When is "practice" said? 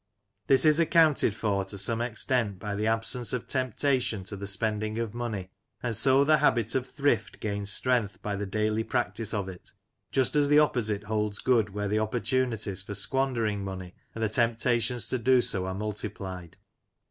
8.83-9.31